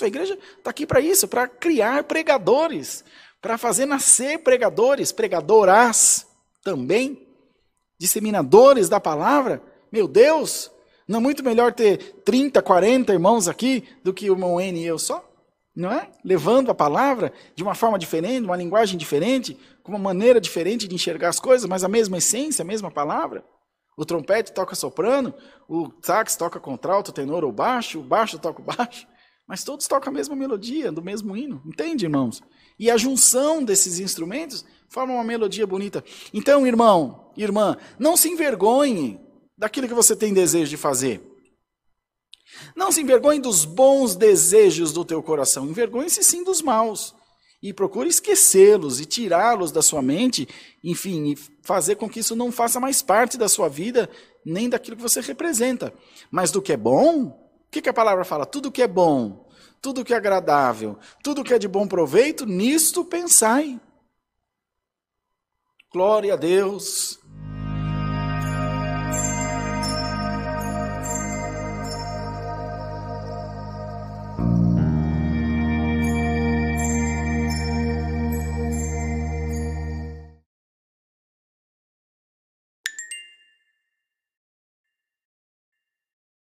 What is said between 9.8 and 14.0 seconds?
Meu Deus, não é muito melhor ter 30, 40 irmãos aqui